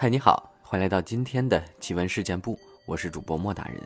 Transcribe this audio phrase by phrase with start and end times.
[0.00, 2.56] 嗨，你好，欢迎来到今天的奇闻事件部，
[2.86, 3.84] 我是主播莫大人。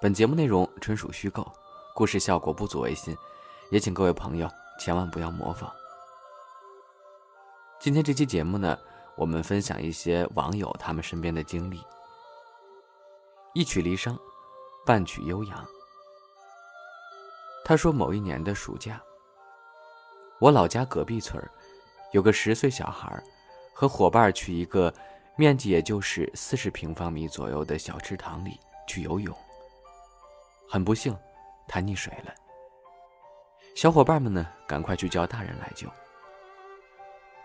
[0.00, 1.44] 本节目内容纯属虚构，
[1.92, 3.16] 故事效果不足为信，
[3.72, 5.68] 也请各位朋友千万不要模仿。
[7.80, 8.78] 今天这期节目呢，
[9.16, 11.82] 我们分享一些网友他们身边的经历。
[13.54, 14.16] 一曲离殇，
[14.86, 15.66] 半曲悠扬。
[17.64, 19.02] 他说，某一年的暑假，
[20.38, 21.44] 我老家隔壁村
[22.12, 23.20] 有个十岁小孩
[23.72, 24.92] 和伙伴去一个
[25.36, 29.34] 面积也就是四十平方米左右的小池塘里去游泳。
[30.68, 31.16] 很不幸，
[31.66, 32.32] 他溺水了。
[33.74, 35.88] 小伙伴们呢，赶快去叫大人来救。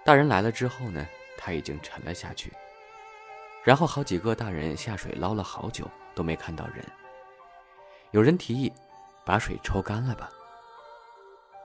[0.05, 1.05] 大人来了之后呢，
[1.37, 2.53] 他已经沉了下去。
[3.63, 6.85] 然后好几个大人下水捞了好久都没看到人。
[8.11, 8.71] 有人提议，
[9.25, 10.29] 把水抽干了吧。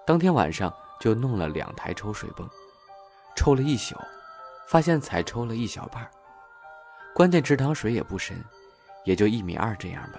[0.04, 2.48] 当天晚上就弄了两台抽水泵，
[3.36, 3.96] 抽了一宿，
[4.72, 6.10] 发现才抽了一小半
[7.14, 8.42] 关键池塘水也不深，
[9.04, 10.18] 也就一米二这样吧。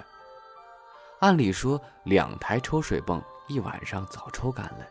[1.21, 4.87] 按理说两台抽水泵一晚上早抽干了，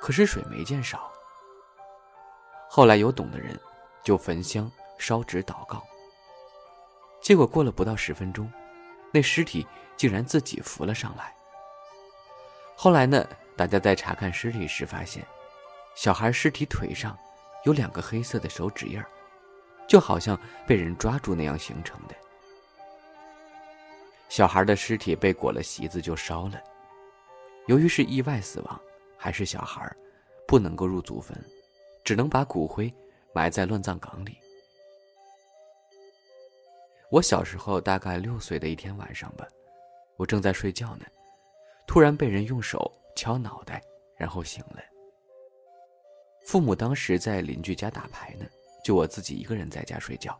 [0.00, 1.10] 可是水没见少。
[2.68, 3.58] 后来有懂的人
[4.04, 4.70] 就焚香。
[4.96, 5.82] 烧纸祷告，
[7.20, 8.48] 结果过了不到十分钟，
[9.10, 11.34] 那尸体竟然自己浮了上来。
[12.76, 15.26] 后来呢，大家在查看尸体时发现，
[15.96, 17.18] 小孩尸体腿上
[17.64, 19.02] 有两个黑色的手指印
[19.88, 22.14] 就好像被人抓住那样形成的。
[24.28, 26.60] 小孩的尸体被裹了席子就烧了，
[27.66, 28.80] 由于是意外死亡，
[29.18, 29.94] 还是小孩，
[30.46, 31.36] 不能够入祖坟，
[32.02, 32.92] 只能把骨灰
[33.34, 34.38] 埋在乱葬岗里。
[37.10, 39.46] 我小时候大概六岁的一天晚上吧，
[40.16, 41.04] 我正在睡觉呢，
[41.86, 43.82] 突然被人用手敲脑袋，
[44.16, 44.82] 然后醒了。
[46.44, 48.44] 父母当时在邻居家打牌呢，
[48.84, 50.38] 就我自己一个人在家睡觉。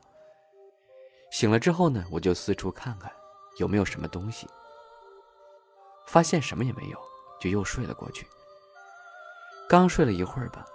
[1.30, 3.10] 醒了之后呢，我就四处看看
[3.58, 4.46] 有没有什么东西，
[6.06, 6.98] 发现什么也没有，
[7.40, 8.26] 就又睡了过去。
[9.68, 10.66] 刚睡了一会儿吧，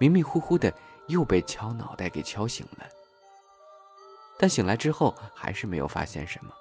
[0.00, 0.72] 迷迷糊糊的
[1.06, 2.86] 又被敲脑袋给敲醒了。
[4.38, 6.52] 但醒来之后还是没有发现什么。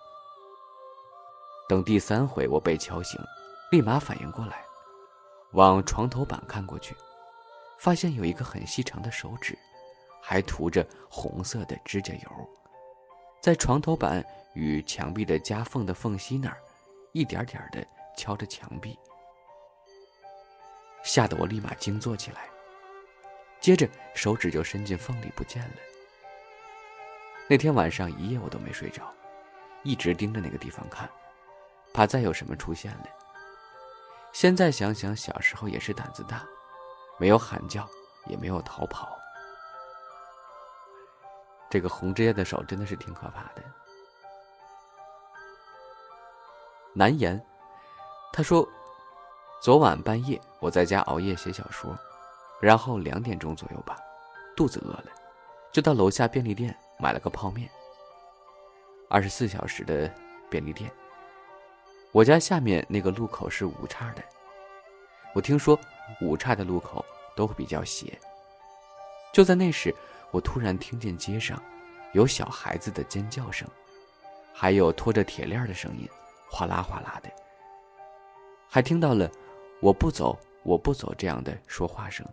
[1.70, 3.20] 等第三回我被敲醒，
[3.72, 4.64] 立马反应过来，
[5.54, 6.96] 往床头板看过去，
[7.78, 9.58] 发现有一个很细长的手指，
[10.22, 12.50] 还涂着红色的指甲油，
[13.42, 14.24] 在床头板
[14.54, 16.58] 与墙壁的夹缝的缝隙那儿，
[17.14, 17.86] 一点点的
[18.18, 18.98] 敲着墙壁，
[21.04, 22.50] 吓得我立马惊坐起来，
[23.62, 25.76] 接着手指就伸进缝里不见了。
[27.48, 29.14] 那天晚上一夜我都没睡着，
[29.84, 31.10] 一直盯着那个地方看，
[31.94, 33.08] 怕再有什么出现了。
[34.34, 36.46] 现在想想，小时候也是胆子大，
[37.18, 37.88] 没有喊叫，
[38.26, 39.18] 也没有逃跑。
[41.70, 43.64] 这个红指甲的手真的是挺可怕的。
[46.94, 47.44] 难言，
[48.32, 48.68] 他说，
[49.62, 51.98] 昨晚半夜我在家熬夜写小说，
[52.62, 53.98] 然后两点钟左右吧，
[54.56, 55.12] 肚子饿了，
[55.72, 56.76] 就到楼下便利店。
[57.00, 57.70] 买了个泡面。
[59.08, 60.12] 二十四小时的
[60.50, 60.92] 便利店。
[62.12, 64.24] 我家下面那个路口是五岔的，
[65.38, 65.80] 我听说
[66.20, 67.06] 五岔的路口
[67.36, 68.12] 都会比较斜。
[69.32, 69.94] 就在那时，
[70.32, 71.62] 我突然听见街上
[72.14, 73.70] 有小孩子的尖叫声，
[74.52, 76.10] 还有拖着铁链的声音，
[76.50, 77.30] 哗啦哗啦的，
[78.68, 79.30] 还听到了
[79.80, 82.26] “我不走，我不走”这样的说话声。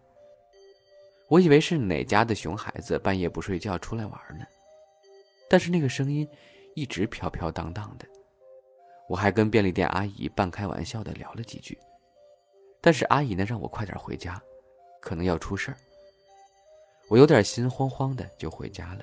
[1.28, 4.46] 我以为是哪家的熊孩子半夜不睡觉出来玩呢。
[5.50, 6.26] 但是那个声音
[6.74, 8.06] 一直飘飘荡荡的，
[9.10, 11.78] 我还跟便利店阿姨半开玩笑的聊了几句，
[12.84, 14.38] 但是阿姨呢让我快点回家，
[15.00, 15.76] 可能要出事儿。
[17.08, 19.00] 我有点心慌慌的就回家了。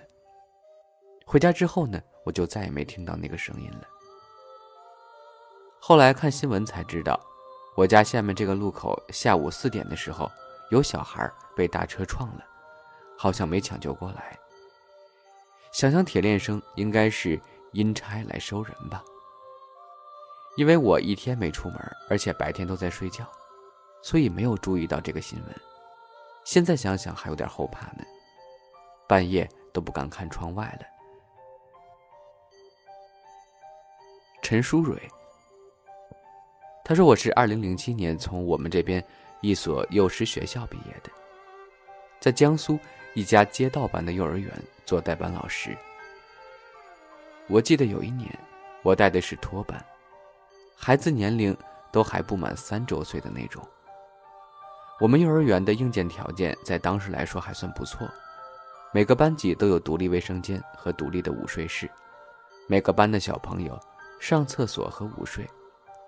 [1.25, 3.87] 回家之后呢，我就再也没听到那个声音了。
[5.79, 7.19] 后来看新闻才知道，
[7.75, 10.29] 我家下面这个路口下午四点的时候，
[10.69, 12.45] 有小孩被大车撞了，
[13.17, 14.37] 好像没抢救过来。
[15.71, 17.41] 想想铁链声应该是
[17.71, 19.03] 阴差来收人吧。
[20.55, 21.79] 因为我一天没出门，
[22.11, 23.25] 而且白天都在睡觉，
[24.01, 25.55] 所以没有注意到这个新闻。
[26.43, 28.03] 现在想想还有点后怕呢，
[29.07, 30.85] 半夜都不敢看窗外了。
[34.41, 34.99] 陈淑蕊，
[36.83, 39.03] 他说我是二零零七年从我们这边
[39.41, 41.11] 一所幼师学校毕业的，
[42.19, 42.77] 在江苏
[43.13, 44.51] 一家街道办的幼儿园。
[44.83, 45.73] 做代班老师，
[47.47, 48.29] 我记得有一年，
[48.83, 49.81] 我带的是托班，
[50.75, 51.55] 孩子年龄
[51.93, 53.65] 都还不满三周岁的那种。
[55.01, 58.07] 我们幼儿园的硬件条件在当时来说还算不错，
[58.93, 61.89] 每个班级都有独立卫生间和独立的午睡室，
[62.67, 63.79] 每个班的小朋友
[64.19, 65.43] 上厕所和午睡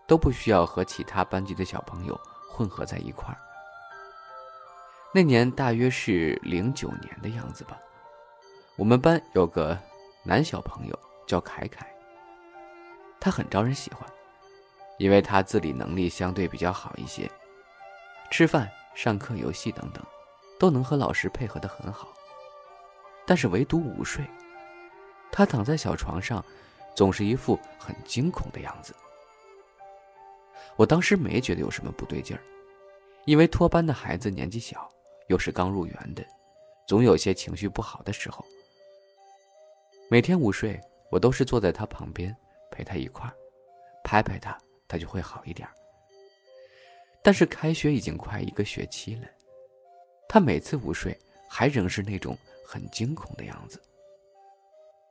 [0.05, 2.15] 都不需要和其他班级的小朋友
[2.47, 3.37] 混合在一块儿。
[5.11, 7.75] 那年大约是零九年的样子吧，
[8.75, 9.75] 我们班有个
[10.21, 11.91] 男小朋友叫凯凯，
[13.19, 14.07] 他很招人喜欢，
[14.99, 17.27] 因为他自理能力相对比较好一些，
[18.29, 20.03] 吃饭、上课、游戏等等，
[20.59, 22.07] 都能和老师配合的很好。
[23.25, 24.25] 但是唯独午睡，
[25.31, 26.43] 他躺在小床上，
[26.95, 28.93] 总是一副很惊恐的样子。
[30.75, 32.41] 我当时没觉得有什么不对劲儿，
[33.25, 34.89] 因为托班的孩子年纪小。
[35.27, 36.21] 又是刚入园的，
[36.85, 38.45] 总有些情绪不好的时候。
[40.09, 40.77] 每天午睡，
[41.09, 42.35] 我都是坐在他旁边
[42.69, 43.33] 陪他一块儿，
[44.03, 44.55] 拍拍他，
[44.85, 45.67] 他就会好一点。
[47.23, 49.27] 但是开学已经快一个学期了，
[50.27, 51.17] 他每次午睡
[51.49, 52.37] 还仍是那种
[52.67, 53.81] 很惊恐的样子。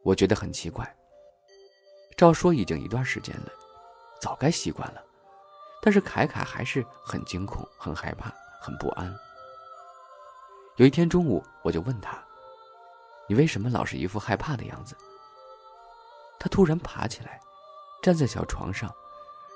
[0.04, 0.94] 我觉得很奇怪。
[2.14, 3.50] 照说已经一段时间了，
[4.20, 5.02] 早该习惯了，
[5.80, 8.30] 但是凯凯还是很惊恐、很害怕、
[8.60, 9.12] 很不安。
[10.76, 12.22] 有一天中午，我就问他
[13.26, 14.94] ：“你为什么老是一副害怕的样子？”
[16.38, 17.40] 他突然爬起来，
[18.02, 18.94] 站在小床上，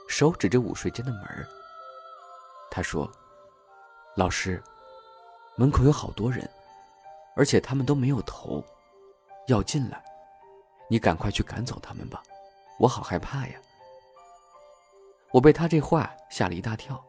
[0.08, 1.48] 手指着午睡间的门
[2.70, 3.10] 他说
[4.16, 4.62] ：“老师，
[5.56, 6.48] 门口有好多人，
[7.34, 8.64] 而且他们都没有头，
[9.48, 10.02] 要进来，
[10.88, 12.22] 你赶快去赶走他们吧，
[12.78, 13.58] 我好害怕呀。”
[15.32, 17.02] 我被他这话吓了一大跳。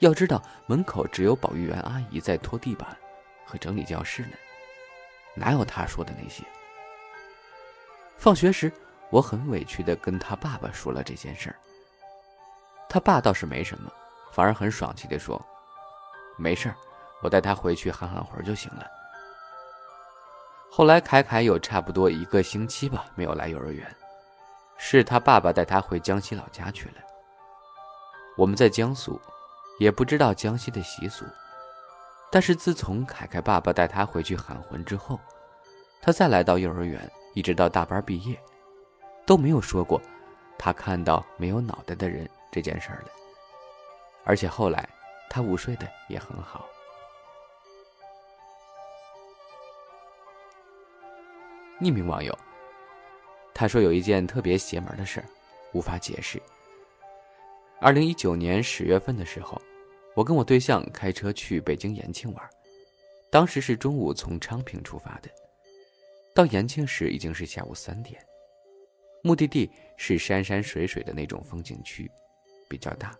[0.00, 2.96] 要知道，门口只有保育员阿姨在拖地板
[3.44, 4.36] 和整理教室呢，
[5.34, 6.44] 哪有他说的那些？
[8.16, 8.72] 放学时，
[9.10, 11.56] 我很委屈的跟他爸爸说了这件事儿。
[12.88, 13.90] 他爸倒是没什么，
[14.30, 15.40] 反而很爽气的说
[16.36, 16.76] ：“没事儿，
[17.22, 18.86] 我带他回去喊喊魂就行了。”
[20.70, 23.86] 后来，凯凯有差不多一个星期吧没有来幼儿园，
[24.76, 26.94] 是他爸爸带他回江西老家去了。
[28.36, 29.20] 我们在江苏。
[29.78, 31.24] 也不知道江西的习俗，
[32.32, 35.20] 但是自从凯凯爸爸带他回去喊魂之后，
[36.02, 38.36] 他再来到幼儿园，一直到大班毕业，
[39.24, 40.02] 都没有说过
[40.58, 43.08] 他看到没有脑袋的人这件事儿了。
[44.28, 44.88] 而且后来
[45.28, 46.68] 他午睡的也很好。
[51.80, 52.36] 匿名网友，
[53.54, 55.26] 他说有一件特别邪门的事儿，
[55.72, 56.40] 无法解释。
[57.80, 59.60] 二零一九年十月份的时候。
[60.14, 62.50] 我跟我对象开车去北京延庆玩，
[63.30, 65.30] 当时是中午从昌平出发的，
[66.34, 68.20] 到延庆时已经是下午三点，
[69.22, 72.10] 目的地是山山水水的那种风景区，
[72.68, 73.16] 比较大，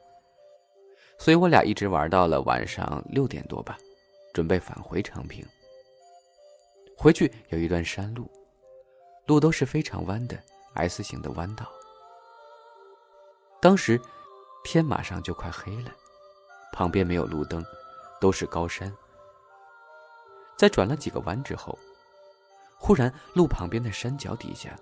[1.19, 3.77] 所以我俩一直玩到了晚上六点多吧，
[4.33, 5.45] 准备返回昌平。
[6.97, 8.31] 回去有一段山路，
[9.27, 10.39] 路都是非常弯的
[10.75, 11.67] S 型的弯道，
[13.61, 14.01] 当时
[14.65, 15.91] 天马上就快黑了。
[16.73, 17.65] 旁边没有路灯，
[18.21, 18.95] 都是高山。
[20.57, 21.77] 在转了几个弯之后，
[22.77, 24.79] 忽然路旁边的山脚底下，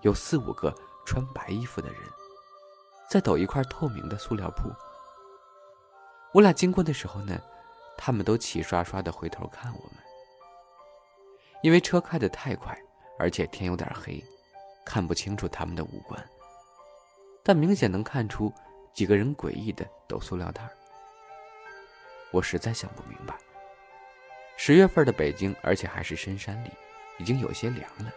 [0.00, 0.74] 有四五个
[1.04, 2.00] 穿白衣服的人，
[3.10, 4.70] 在抖一块透明的塑料布。
[6.32, 7.40] 我俩经过的时候呢，
[7.98, 9.94] 他们都齐刷刷的回头看我们。
[11.62, 12.76] 因为车开得太快，
[13.18, 14.24] 而且天有点黑，
[14.84, 16.24] 看不清楚他们的五官，
[17.42, 18.52] 但明显能看出
[18.94, 20.68] 几个人诡异的抖塑料袋。
[22.30, 23.34] 我实在想不明白，
[24.56, 26.70] 十月份的北京，而且还是深山里，
[27.18, 28.12] 已经有些凉了。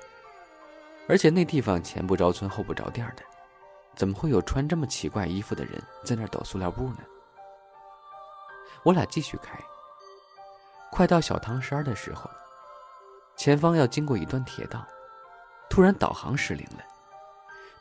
[1.10, 3.24] 而且那地方前不着村后不着店的，
[3.96, 7.00] 怎么会有穿这么奇怪衣服的人在那儿抖塑料布呢？
[8.84, 9.58] 我俩继续开，
[10.92, 12.30] 快到小汤山的时候，
[13.36, 14.86] 前方要经过一段铁道，
[15.70, 16.84] 突然导航失灵了。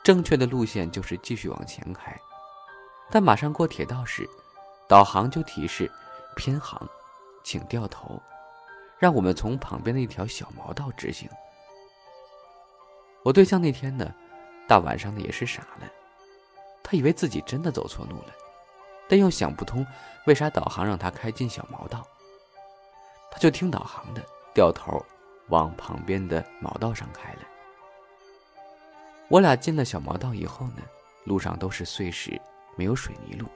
[0.02, 2.16] 正确的路线就是继续往前开，
[3.10, 4.28] 但马上过铁道时，
[4.88, 5.90] 导航就提示。
[6.34, 6.80] 偏航，
[7.44, 8.18] 请掉头，
[8.98, 11.28] 让我们从旁边的一条小毛道直行。
[13.22, 14.10] 我对象那天呢，
[14.66, 15.86] 大晚上的也是傻了，
[16.82, 18.32] 他以为自己真的走错路了，
[19.08, 19.86] 但又想不通
[20.26, 22.06] 为啥导航让他开进小毛道，
[23.30, 24.22] 他就听导航的，
[24.54, 25.04] 掉头
[25.48, 27.40] 往旁边的毛道上开了。
[29.28, 30.82] 我俩进了小毛道以后呢，
[31.24, 32.40] 路上都是碎石，
[32.76, 33.46] 没有水泥路，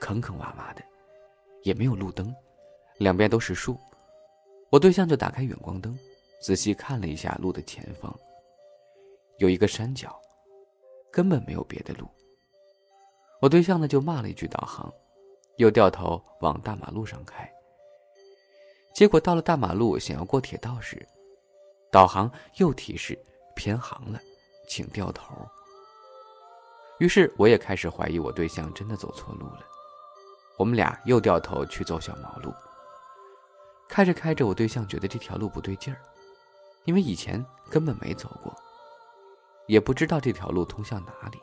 [0.00, 0.82] 坑坑洼洼的。
[1.64, 2.34] 也没有路灯，
[2.98, 3.76] 两边都是树。
[4.70, 5.98] 我对象就打开远光灯，
[6.40, 8.16] 仔细看了一下路的前方，
[9.38, 10.18] 有一个山脚，
[11.10, 12.08] 根本没有别的路。
[13.40, 14.92] 我对象呢就骂了一句导航，
[15.56, 17.48] 又掉头往大马路上开。
[18.94, 21.06] 结果到了大马路，想要过铁道时，
[21.90, 23.16] 导航又提示
[23.54, 24.18] 偏航了，
[24.66, 25.34] 请掉头。
[26.98, 29.60] 于是我也开始怀疑我对象真的走错路了。
[30.56, 32.52] 我们俩又掉头去走小毛路。
[33.88, 36.00] 开着开着，我对象觉得这条路不对劲儿，
[36.84, 38.52] 因为以前根本没走过，
[39.68, 41.38] 也不知道这条路通向哪里。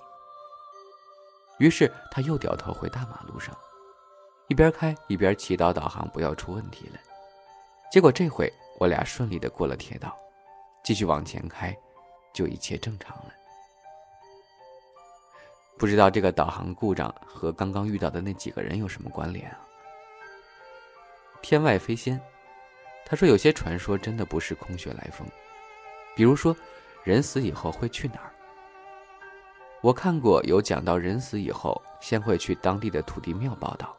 [1.58, 3.56] 于是他又掉头回大马路上，
[4.48, 7.00] 一边开一边祈祷导航不要出问题了。
[7.92, 10.18] 结果这回我俩顺利的过了铁道，
[10.84, 11.76] 继续往前开，
[12.34, 13.34] 就一切正常了。
[15.78, 19.60] 不知道这个导航故障和刚刚遇到的那几个人有什么关联啊？
[21.42, 22.20] 天外飞仙，
[23.06, 25.26] 他说有些传说真的不是空穴来风，
[26.16, 26.56] 比如说
[27.04, 28.35] 人死以后会去哪儿？
[29.86, 33.96] 我看过有讲到人死以后先会去当地的土地庙报道，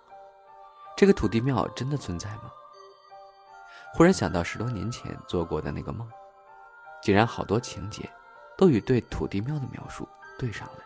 [0.96, 2.50] 这个土地庙真的存在吗？
[3.94, 6.04] 忽然想到十多年前做过的那个梦，
[7.00, 8.02] 竟然好多情节
[8.58, 10.78] 都与对土地庙的描述对上了。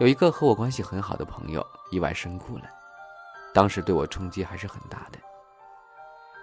[0.00, 2.64] 有一个和我关系很好的朋友意外身故了，
[3.54, 5.20] 当时对我冲击还是很大的。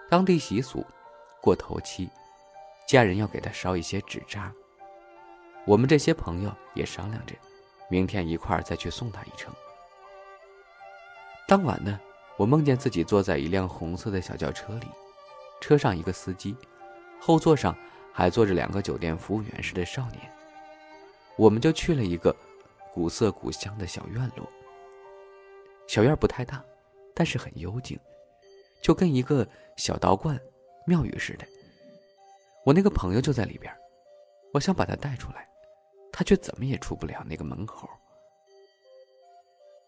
[0.10, 0.86] 当地习俗，
[1.42, 2.10] 过头七，
[2.88, 4.50] 家人要给他烧一些纸扎。
[5.66, 7.36] 我们这些朋友也商量着，
[7.90, 9.54] 明天一块儿再去送他一程。
[11.48, 12.00] 当晚呢？
[12.38, 14.88] 我梦见自己坐在一辆红色的小轿车里，
[15.62, 16.54] 车上一个司机，
[17.20, 17.74] 后座上
[18.12, 20.20] 还坐着两个酒店服务员似的少年。
[21.38, 22.36] 我们就去了一个
[22.94, 24.46] 古色古香的小院落。
[25.88, 26.62] 小院不太大，
[27.14, 27.98] 但是很幽静，
[28.82, 30.38] 就跟一个小道观、
[30.86, 31.48] 庙宇似的。
[32.66, 33.74] 我那个朋友就在里边，
[34.54, 35.48] 我想把他带出来，
[36.18, 37.90] 他却怎么也出不了那个门口。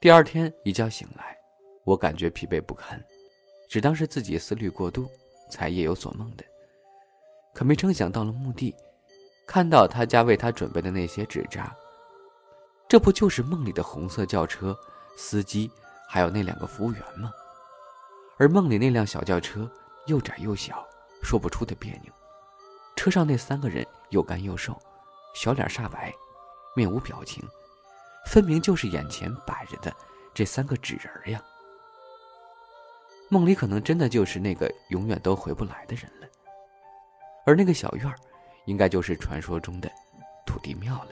[0.02, 1.38] 第二天一觉醒来。
[1.86, 3.02] 我感觉疲惫不堪，
[3.70, 5.10] 只当是自己思虑过度，
[5.50, 6.44] 才夜有所梦的。
[7.54, 8.76] 可没成想到了墓地，
[9.48, 11.74] 看到他家为他准备的那些纸扎，
[12.90, 14.78] 这不就是梦里的红色轿车、
[15.16, 15.72] 司机，
[16.10, 17.32] 还有那两个服务员吗？
[18.38, 19.72] 而梦里那辆小轿车
[20.08, 20.86] 又窄又小，
[21.24, 22.12] 说不出的别扭。
[22.98, 24.78] 车上那三个人又干又瘦，
[25.38, 26.12] 小脸煞白，
[26.76, 27.48] 面无表情，
[28.26, 29.96] 分明就是眼前摆着的
[30.34, 31.40] 这三个纸人呀。
[33.30, 36.28] 梦里可能真的就是那个永远都回不来的人了，
[37.46, 38.12] 而那个小院，
[38.66, 39.88] 应该就是传说中的
[40.44, 41.12] 土地庙了。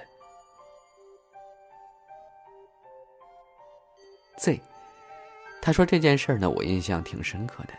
[4.39, 4.59] Z，
[5.61, 7.73] 他说这件事呢，我印象挺深刻的，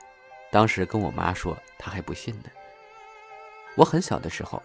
[0.53, 2.49] 当时跟我妈说，她还不信呢。
[3.75, 4.63] 我很小的时候，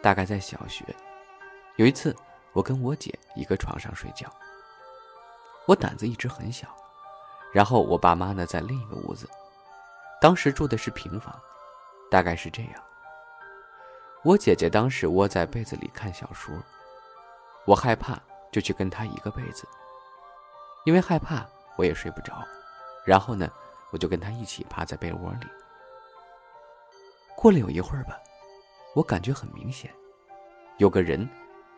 [0.00, 0.82] 大概在小学，
[1.76, 2.14] 有一次
[2.52, 4.30] 我跟我姐一个床上睡觉，
[5.66, 6.68] 我胆子一直很小。
[7.52, 9.28] 然后我爸妈呢在另一个屋子，
[10.20, 11.34] 当时住的是平房，
[12.08, 12.72] 大概是这样。
[14.22, 16.54] 我姐姐当时窝在被子里看小说，
[17.64, 18.16] 我害怕
[18.52, 19.66] 就去跟她一个被子，
[20.84, 21.44] 因为害怕
[21.76, 22.44] 我也睡不着，
[23.04, 23.50] 然后呢
[23.90, 25.46] 我就跟她一起趴在被窝里。
[27.34, 28.16] 过了有一会儿吧，
[28.94, 29.90] 我感觉很明显，
[30.76, 31.28] 有个人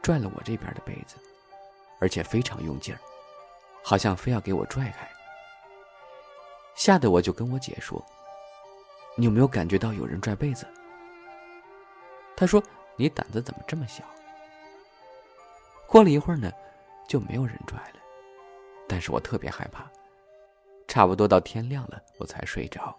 [0.02, 1.16] 拽了我这边的被子，
[2.00, 3.00] 而且非常用劲儿，
[3.82, 5.08] 好像非要给我拽开。
[6.74, 8.04] 吓得我就跟我姐说
[9.16, 10.66] ：“你有没有感觉到有人拽被子？”
[12.34, 12.62] 她说
[12.96, 14.02] ：“你胆子怎么这么小？”
[15.86, 16.50] 过了一会儿呢，
[17.06, 18.00] 就没有人拽了，
[18.88, 19.88] 但是我特别害怕。
[20.88, 22.96] 差不多到天亮了，我才睡着。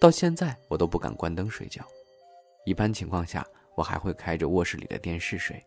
[0.00, 1.84] 到现在我都不敢关灯睡觉，
[2.64, 5.64] 一般情况下我还会开着卧室里的电视睡。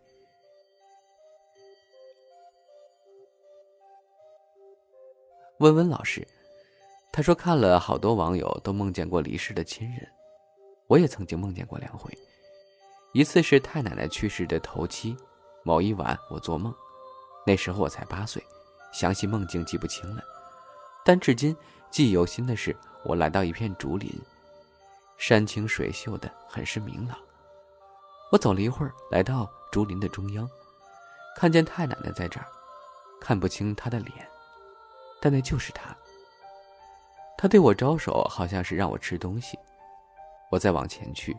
[5.60, 6.28] 温温老师，
[7.12, 10.08] 他说看了好多网友都梦见过离世的亲人，
[10.86, 12.16] 我也曾经梦见过两回。
[13.12, 15.18] 一次是太奶奶去世的头七，
[15.64, 16.72] 某一晚我做梦，
[17.44, 18.44] 那时候我才八岁，
[18.94, 20.24] 详细梦境记不清了，
[21.04, 21.58] 但至今
[21.90, 24.12] 记忆犹新的是，我来到一片竹林，
[25.18, 27.18] 山清水秀的，很是明朗。
[28.30, 30.50] 我走了一会儿，来到竹林的中央，
[31.36, 32.46] 看见太奶奶在这儿，
[33.22, 34.28] 看不清她的脸。
[35.22, 35.96] 但那就是她。
[37.38, 39.58] 她对我招手，好像是让我吃东西。
[40.50, 41.36] 我再往前去，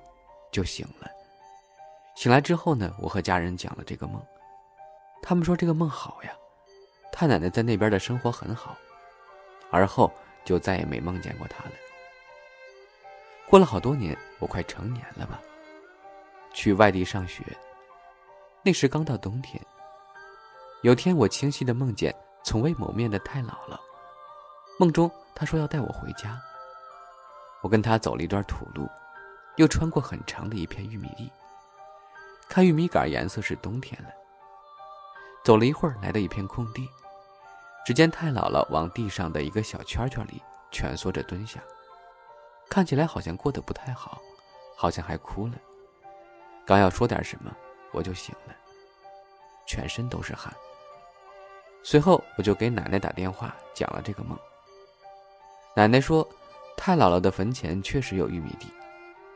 [0.51, 1.11] 就醒了。
[2.15, 4.21] 醒来之后呢，我和家人讲了这个梦，
[5.23, 6.33] 他们说这个梦好呀，
[7.13, 8.77] 太奶奶在那边的生活很好。
[9.71, 10.11] 而后
[10.45, 11.73] 就再也没梦见过她了。
[13.51, 15.41] 过了好多年，我快成年了吧，
[16.59, 17.45] 去外地上学。
[18.65, 19.65] 那时刚到冬天。
[20.83, 22.13] 有天我清晰的梦见。
[22.45, 23.79] 从未谋面的太姥姥，
[24.79, 26.41] 梦中他说要带我回家。
[27.63, 28.89] 我跟他走了一段土路，
[29.57, 31.31] 又穿过很长的一片玉米地。
[32.49, 34.09] 看玉米杆颜色是冬天了。
[35.45, 36.89] 走了一会儿，来到一片空地，
[37.85, 40.41] 只见太姥姥往地上的一个小圈圈里
[40.73, 41.61] 蜷缩着蹲下，
[42.71, 44.23] 看起来好像过得不太好，
[44.75, 45.55] 好像还哭了。
[46.69, 47.51] 刚要说点什么，
[47.93, 48.55] 我就醒了，
[49.65, 50.55] 全身都是汗。
[51.83, 54.39] 随后我就给奶奶打电话讲了这个梦。
[55.75, 56.29] 奶奶说，
[56.77, 58.67] 太姥姥的坟前确实有玉米地，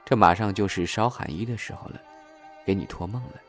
[0.05, 1.99] 这马上就是烧寒衣的时候了，
[2.67, 3.41] 给你托梦了。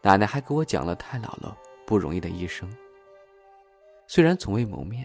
[0.00, 1.52] 奶奶还给我讲了太姥姥
[1.84, 2.72] 不容易的一生。
[4.06, 5.04] 虽然从未谋面，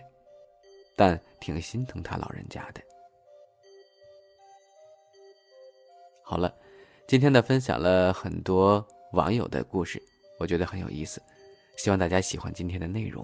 [0.96, 2.82] 但挺心疼他老人家的。
[6.22, 6.56] 好了。
[7.08, 8.84] 今天呢，分享了很多
[9.14, 10.02] 网友的故事，
[10.40, 11.22] 我觉得很有意思，
[11.78, 13.24] 希望大家喜欢今天的内容。